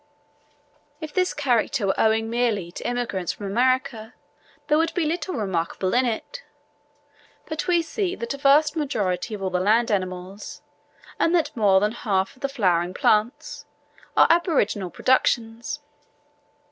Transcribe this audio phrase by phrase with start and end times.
[0.99, 4.15] If this character were owing merely to immigrants from America,
[4.65, 6.41] there would be little remarkable in it;
[7.45, 10.63] but we see that a vast majority of all the land animals,
[11.19, 13.65] and that more than half of the flowering plants,
[14.17, 15.81] are aboriginal productions.